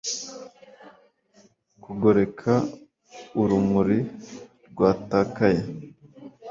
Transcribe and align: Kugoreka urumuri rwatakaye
Kugoreka 1.83 2.53
urumuri 3.41 3.99
rwatakaye 4.69 5.61